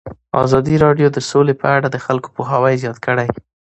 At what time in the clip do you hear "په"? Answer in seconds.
1.61-1.67